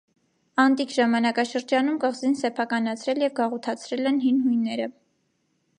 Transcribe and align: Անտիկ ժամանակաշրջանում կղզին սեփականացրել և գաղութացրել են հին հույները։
Անտիկ 0.61 0.93
ժամանակաշրջանում 0.95 1.99
կղզին 2.05 2.33
սեփականացրել 2.41 3.23
և 3.27 3.37
գաղութացրել 3.41 4.13
են 4.13 4.19
հին 4.27 4.41
հույները։ 4.49 4.89